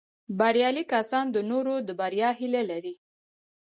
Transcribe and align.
بریالي 0.39 0.83
کسان 0.93 1.25
د 1.31 1.37
نورو 1.51 1.73
د 1.87 1.89
بریا 1.99 2.29
هیله 2.39 2.61
لري 2.71 2.93